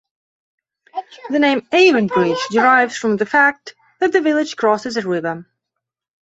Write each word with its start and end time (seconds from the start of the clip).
The 1.29 1.37
name 1.37 1.61
Avonbridge 1.71 2.47
derives 2.49 2.97
from 2.97 3.17
the 3.17 3.25
fact 3.27 3.75
that 3.99 4.11
the 4.11 4.19
village 4.21 4.55
crosses 4.57 4.97
a 4.97 5.07
river. 5.07 5.45